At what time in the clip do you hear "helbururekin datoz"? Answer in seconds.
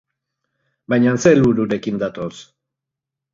1.33-2.33